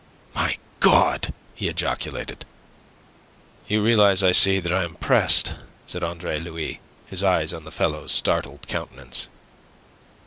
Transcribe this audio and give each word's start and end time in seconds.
"My 0.33 0.57
God!" 0.79 1.31
he 1.53 1.67
ejaculated. 1.69 2.43
"You 3.67 3.83
realize, 3.83 4.23
I 4.23 4.31
see, 4.31 4.59
that 4.59 4.73
I 4.73 4.83
am 4.83 4.95
pressed," 4.95 5.53
said 5.85 6.03
Andre 6.03 6.39
Louis, 6.39 6.81
his 7.05 7.23
eyes 7.23 7.53
on 7.53 7.65
the 7.65 7.71
fellow's 7.71 8.11
startled 8.11 8.67
countenance. 8.67 9.27